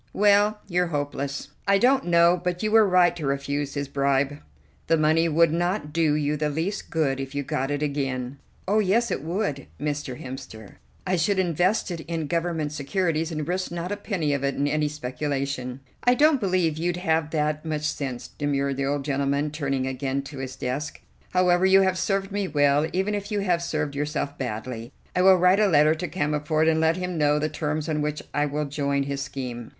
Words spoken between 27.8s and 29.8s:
on which I will join his scheme."